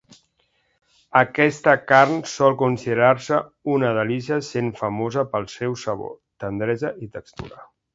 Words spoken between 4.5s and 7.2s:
sent famosa pel seu sabor, tendresa i